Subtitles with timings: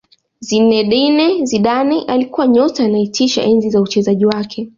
[0.39, 4.69] Zinedine Zidane alikuwa nyota anayetisha enzi za uchezaji wake